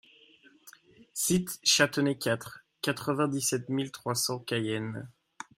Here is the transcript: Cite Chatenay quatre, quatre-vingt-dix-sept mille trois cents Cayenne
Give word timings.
Cite 1.13 1.59
Chatenay 1.61 2.17
quatre, 2.17 2.65
quatre-vingt-dix-sept 2.81 3.69
mille 3.69 3.91
trois 3.91 4.15
cents 4.15 4.39
Cayenne 4.39 5.07